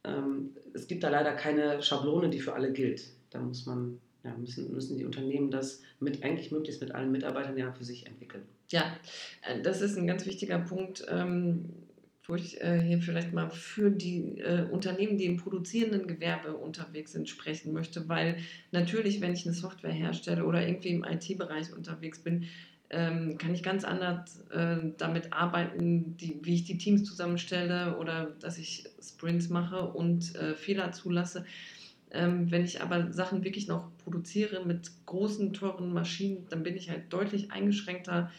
[0.04, 3.04] Ähm, es gibt da leider keine Schablone, die für alle gilt.
[3.30, 7.56] Da muss man, ja, müssen, müssen die Unternehmen das mit eigentlich möglichst mit allen Mitarbeitern
[7.56, 8.44] ja für sich entwickeln.
[8.70, 8.96] Ja,
[9.42, 11.66] äh, das ist ein ganz wichtiger Punkt, ähm,
[12.26, 17.12] wo ich äh, hier vielleicht mal für die äh, Unternehmen, die im produzierenden Gewerbe unterwegs
[17.12, 18.36] sind, sprechen möchte, weil
[18.70, 22.44] natürlich, wenn ich eine Software herstelle oder irgendwie im IT-Bereich unterwegs bin,
[22.90, 28.34] ähm, kann ich ganz anders äh, damit arbeiten, die, wie ich die Teams zusammenstelle oder
[28.40, 31.44] dass ich Sprints mache und äh, Fehler zulasse.
[32.10, 36.90] Ähm, wenn ich aber Sachen wirklich noch produziere mit großen, teuren Maschinen, dann bin ich
[36.90, 38.30] halt deutlich eingeschränkter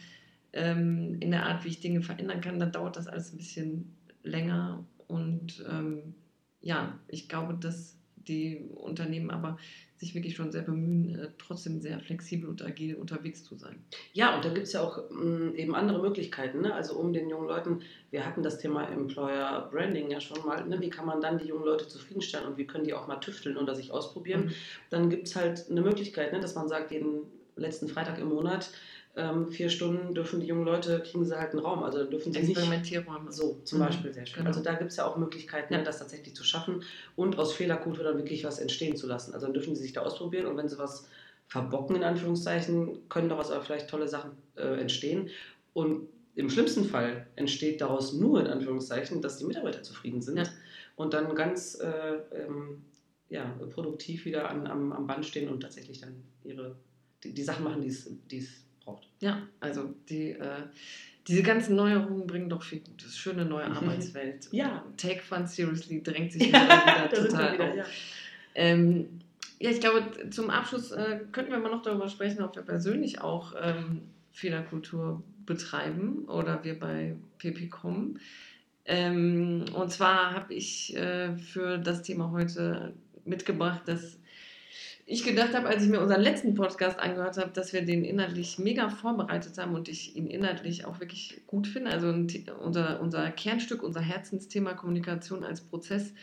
[0.52, 2.58] ähm, in der Art, wie ich Dinge verändern kann.
[2.58, 4.84] Dann dauert das alles ein bisschen länger.
[5.06, 6.14] Und ähm,
[6.60, 7.99] ja, ich glaube, dass
[8.30, 9.58] die Unternehmen aber
[9.96, 13.84] sich wirklich schon sehr bemühen, äh, trotzdem sehr flexibel und agil unterwegs zu sein.
[14.14, 16.62] Ja, und da gibt es ja auch mh, eben andere Möglichkeiten.
[16.62, 16.72] Ne?
[16.72, 20.80] Also um den jungen Leuten, wir hatten das Thema Employer Branding ja schon mal, ne?
[20.80, 23.58] wie kann man dann die jungen Leute zufriedenstellen und wie können die auch mal tüfteln
[23.58, 24.46] oder sich ausprobieren.
[24.46, 24.52] Mhm.
[24.88, 26.40] Dann gibt es halt eine Möglichkeit, ne?
[26.40, 27.24] dass man sagt, jeden
[27.56, 28.70] letzten Freitag im Monat
[29.16, 31.82] ähm, vier Stunden dürfen die jungen Leute, kriegen sie halt einen Raum.
[31.82, 32.50] Also dürfen sie nicht.
[32.50, 33.32] Experimentierräume.
[33.32, 34.36] So, zum Mhm, Beispiel sehr schön.
[34.38, 34.48] genau.
[34.48, 35.82] Also da gibt es ja auch Möglichkeiten, Ja.
[35.82, 36.84] das tatsächlich zu schaffen
[37.16, 39.34] und aus Fehlerkultur dann wirklich was entstehen zu lassen.
[39.34, 41.08] Also dann dürfen sie sich da ausprobieren und wenn sie was
[41.48, 45.28] verbocken, in Anführungszeichen, können daraus aber vielleicht tolle Sachen äh, entstehen.
[45.72, 50.44] Und im schlimmsten Fall entsteht daraus nur in Anführungszeichen, dass die Mitarbeiter zufrieden sind Ja.
[50.94, 52.84] und dann ganz äh, ähm,
[53.28, 56.76] ja, produktiv wieder an, am, am Band stehen und tatsächlich dann ihre
[57.24, 57.88] die, die Sachen machen, die
[58.38, 59.06] es braucht.
[59.20, 60.62] Ja, also die, äh,
[61.26, 63.16] diese ganzen Neuerungen bringen doch viel Gutes.
[63.16, 64.48] Schöne neue Arbeitswelt.
[64.52, 64.84] Ja.
[64.96, 67.76] Take Fun Seriously drängt sich wieder, total wieder, auf.
[67.76, 67.84] ja.
[68.54, 69.20] Ähm,
[69.58, 73.20] ja, ich glaube, zum Abschluss äh, könnten wir mal noch darüber sprechen, ob wir persönlich
[73.20, 78.18] auch ähm, Fehlerkultur betreiben oder wir bei PP kommen.
[78.86, 84.19] Ähm, und zwar habe ich äh, für das Thema heute mitgebracht, dass
[85.10, 88.60] ich gedacht habe, als ich mir unseren letzten Podcast angehört habe, dass wir den inhaltlich
[88.60, 91.90] mega vorbereitet haben und ich ihn inhaltlich auch wirklich gut finde.
[91.90, 92.14] Also
[92.60, 96.14] unser, unser Kernstück, unser Herzensthema Kommunikation als Prozess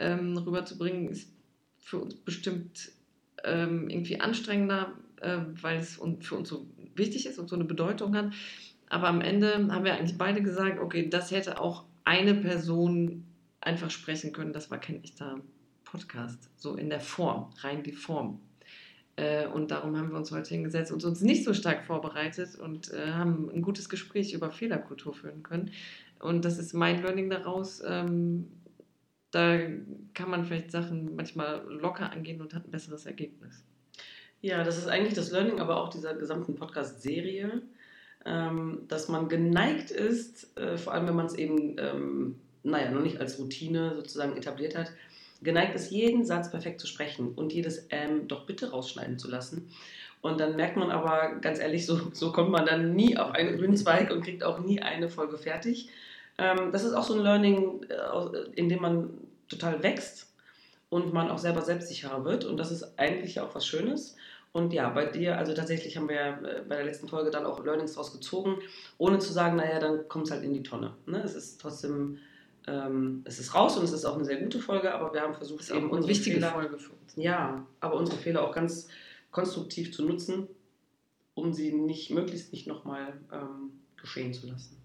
[0.00, 1.30] ähm, rüberzubringen, ist
[1.78, 2.90] für uns bestimmt
[3.44, 8.16] ähm, irgendwie anstrengender, äh, weil es für uns so wichtig ist und so eine Bedeutung
[8.16, 8.32] hat.
[8.88, 13.24] Aber am Ende haben wir eigentlich beide gesagt, okay, das hätte auch eine Person
[13.60, 14.52] einfach sprechen können.
[14.52, 15.40] Das war kein echter
[15.96, 18.38] Podcast, so in der Form, rein die Form.
[19.16, 22.92] Äh, und darum haben wir uns heute hingesetzt und uns nicht so stark vorbereitet und
[22.92, 25.70] äh, haben ein gutes Gespräch über Fehlerkultur führen können.
[26.20, 27.82] Und das ist mein Learning daraus.
[27.86, 28.48] Ähm,
[29.30, 29.58] da
[30.12, 33.64] kann man vielleicht Sachen manchmal locker angehen und hat ein besseres Ergebnis.
[34.42, 37.62] Ja, das ist eigentlich das Learning, aber auch dieser gesamten Podcast-Serie,
[38.26, 43.02] ähm, dass man geneigt ist, äh, vor allem wenn man es eben, ähm, naja, noch
[43.02, 44.92] nicht als Routine sozusagen etabliert hat,
[45.42, 49.70] geneigt ist, jeden Satz perfekt zu sprechen und jedes ähm doch bitte rausschneiden zu lassen.
[50.22, 53.56] Und dann merkt man aber, ganz ehrlich, so, so kommt man dann nie auf einen
[53.58, 55.88] grünen Zweig und kriegt auch nie eine Folge fertig.
[56.38, 59.10] Ähm, das ist auch so ein Learning, äh, in dem man
[59.48, 60.32] total wächst
[60.88, 62.44] und man auch selber selbstsicherer wird.
[62.44, 64.16] Und das ist eigentlich auch was Schönes.
[64.52, 67.62] Und ja, bei dir, also tatsächlich haben wir äh, bei der letzten Folge dann auch
[67.62, 68.56] Learnings draus gezogen,
[68.96, 70.94] ohne zu sagen, naja, dann kommt es halt in die Tonne.
[71.04, 71.20] Ne?
[71.22, 72.18] Es ist trotzdem,
[72.66, 75.34] ähm, es ist raus und es ist auch eine sehr gute Folge, aber wir haben
[75.34, 77.14] versucht, auch eben unsere wichtige Fehler, Folge für uns.
[77.16, 78.88] ja, aber unsere Fehler auch ganz
[79.30, 80.48] konstruktiv zu nutzen,
[81.34, 84.76] um sie nicht, möglichst nicht nochmal ähm, geschehen zu lassen.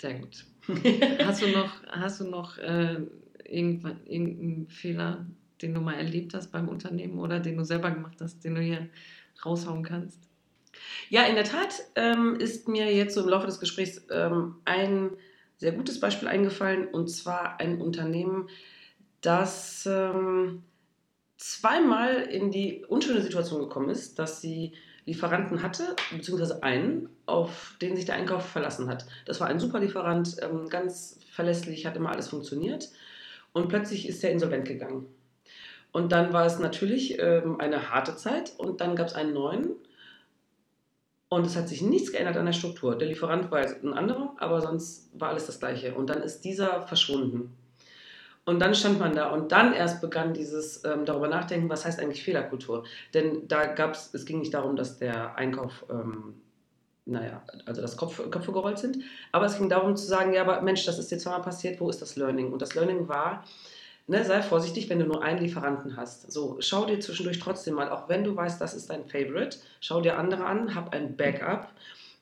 [0.00, 0.44] Sehr gut.
[1.24, 3.00] Hast du noch, hast du noch äh,
[3.44, 5.26] irgendwann, irgendeinen Fehler,
[5.62, 8.60] den du mal erlebt hast beim Unternehmen oder den du selber gemacht hast, den du
[8.60, 8.88] hier
[9.44, 10.28] raushauen kannst?
[11.08, 15.10] Ja, in der Tat ähm, ist mir jetzt so im Laufe des Gesprächs ähm, ein
[15.56, 18.48] sehr gutes Beispiel eingefallen und zwar ein Unternehmen,
[19.20, 20.62] das ähm,
[21.36, 24.72] zweimal in die unschöne Situation gekommen ist, dass sie
[25.06, 29.06] Lieferanten hatte, beziehungsweise einen, auf den sich der Einkauf verlassen hat.
[29.26, 32.90] Das war ein super Lieferant, ähm, ganz verlässlich, hat immer alles funktioniert
[33.52, 35.06] und plötzlich ist er insolvent gegangen.
[35.92, 39.70] Und dann war es natürlich ähm, eine harte Zeit und dann gab es einen neuen
[41.34, 42.96] und es hat sich nichts geändert an der Struktur.
[42.96, 45.94] Der Lieferant war jetzt ein anderer, aber sonst war alles das Gleiche.
[45.94, 47.56] Und dann ist dieser verschwunden.
[48.46, 51.98] Und dann stand man da und dann erst begann dieses ähm, darüber nachdenken, was heißt
[51.98, 52.84] eigentlich Fehlerkultur.
[53.14, 56.34] Denn da gab es, es ging nicht darum, dass der Einkauf, ähm,
[57.06, 58.98] naja, also dass Kopf, Köpfe gerollt sind,
[59.32, 61.88] aber es ging darum zu sagen, ja, aber Mensch, das ist jetzt zweimal passiert, wo
[61.88, 62.52] ist das Learning?
[62.52, 63.44] Und das Learning war,
[64.06, 66.30] ne, sei vorsichtig, wenn du nur einen Lieferanten hast.
[66.30, 70.00] So, schau dir zwischendurch trotzdem mal, auch wenn du weißt, das ist dein Favorite, schau
[70.00, 71.68] dir andere an, hab ein Backup.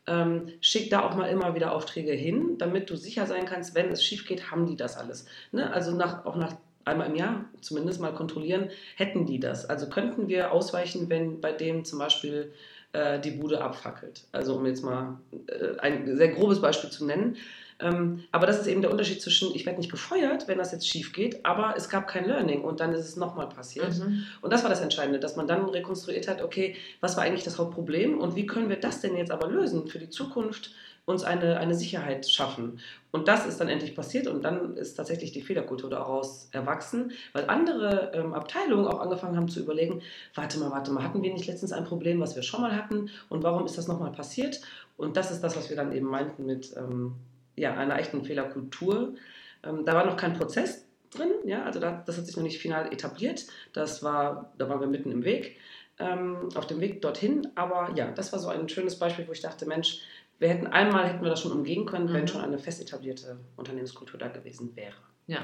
[0.06, 3.90] Ähm, schick da auch mal immer wieder Aufträge hin, damit du sicher sein kannst, wenn
[3.90, 5.26] es schief geht, haben die das alles.
[5.52, 5.72] Ne?
[5.72, 9.68] Also nach, auch nach einmal im Jahr zumindest mal kontrollieren, hätten die das.
[9.68, 12.52] Also könnten wir ausweichen, wenn bei dem zum Beispiel
[12.92, 14.24] äh, die Bude abfackelt.
[14.32, 17.36] Also um jetzt mal äh, ein sehr grobes Beispiel zu nennen.
[17.82, 20.88] Ähm, aber das ist eben der Unterschied zwischen, ich werde nicht gefeuert, wenn das jetzt
[20.88, 23.98] schief geht, aber es gab kein Learning und dann ist es nochmal passiert.
[23.98, 24.24] Mhm.
[24.40, 27.58] Und das war das Entscheidende, dass man dann rekonstruiert hat, okay, was war eigentlich das
[27.58, 30.72] Hauptproblem und wie können wir das denn jetzt aber lösen für die Zukunft,
[31.04, 32.78] uns eine, eine Sicherheit schaffen.
[33.10, 37.48] Und das ist dann endlich passiert und dann ist tatsächlich die Fehlerkultur daraus erwachsen, weil
[37.48, 40.00] andere ähm, Abteilungen auch angefangen haben zu überlegen,
[40.34, 43.10] warte mal, warte mal, hatten wir nicht letztens ein Problem, was wir schon mal hatten
[43.28, 44.60] und warum ist das nochmal passiert?
[44.96, 47.16] Und das ist das, was wir dann eben meinten mit ähm,
[47.56, 49.14] ja, einer echten Fehlerkultur.
[49.62, 52.58] Ähm, da war noch kein Prozess drin, ja, also da, das hat sich noch nicht
[52.58, 53.44] final etabliert.
[53.72, 55.58] Das war, da waren wir mitten im Weg,
[55.98, 57.48] ähm, auf dem Weg dorthin.
[57.54, 60.00] Aber ja, das war so ein schönes Beispiel, wo ich dachte, Mensch,
[60.38, 62.14] wir hätten einmal hätten wir das schon umgehen können, Mhm.
[62.14, 64.96] wenn schon eine fest etablierte Unternehmenskultur da gewesen wäre.
[65.26, 65.42] Ja.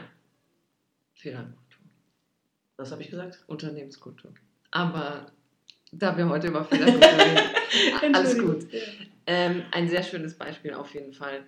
[1.14, 1.54] Fehlerkultur.
[2.76, 3.44] Was habe ich gesagt?
[3.46, 4.32] Unternehmenskultur.
[4.70, 5.26] Aber
[5.92, 8.14] da wir heute über Fehlerkultur reden.
[8.14, 8.66] Alles gut.
[9.26, 11.42] Ähm, ein sehr schönes Beispiel auf jeden Fall.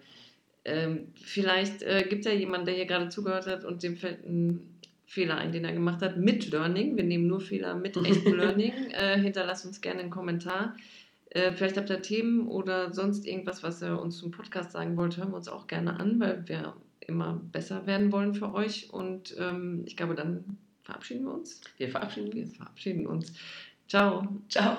[0.64, 4.24] Ähm, vielleicht äh, gibt es ja jemanden, der hier gerade zugehört hat und dem fällt
[4.26, 6.96] ein Fehler ein, den er gemacht hat mit Learning.
[6.96, 8.72] Wir nehmen nur Fehler mit echtem Learning.
[8.92, 10.76] Äh, hinterlasst uns gerne einen Kommentar.
[11.30, 15.16] Äh, vielleicht habt ihr Themen oder sonst irgendwas, was ihr uns zum Podcast sagen wollt,
[15.16, 18.92] hören wir uns auch gerne an, weil wir immer besser werden wollen für euch.
[18.92, 21.60] Und ähm, ich glaube, dann verabschieden wir uns.
[21.76, 23.32] Wir verabschieden, wir verabschieden uns.
[23.88, 24.28] Ciao.
[24.48, 24.76] Ciao.